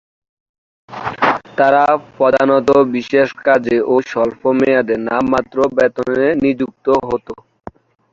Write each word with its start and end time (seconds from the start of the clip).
তারা 1.57 1.83
প্রধানত 2.17 2.67
বিশেষ 2.95 3.27
কাজে 3.41 3.77
ও 3.85 4.03
স্বল্পমেয়াদে 4.09 4.95
নামমাত্র 5.07 5.57
বেতনে 5.77 6.27
নিযুক্ত 6.43 6.87
হতো। 7.07 7.33